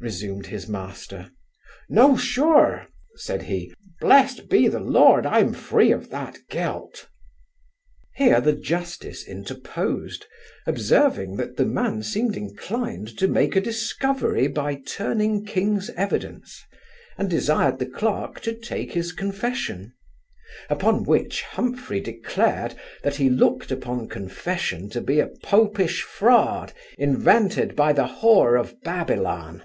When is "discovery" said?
13.60-14.48